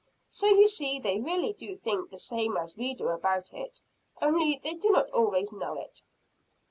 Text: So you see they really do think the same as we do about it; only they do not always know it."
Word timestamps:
So 0.29 0.47
you 0.47 0.67
see 0.67 0.97
they 0.97 1.19
really 1.19 1.53
do 1.53 1.75
think 1.75 2.09
the 2.09 2.17
same 2.17 2.57
as 2.57 2.75
we 2.75 2.95
do 2.95 3.09
about 3.09 3.53
it; 3.53 3.83
only 4.19 4.59
they 4.63 4.73
do 4.73 4.89
not 4.89 5.11
always 5.11 5.51
know 5.51 5.75
it." 5.79 6.01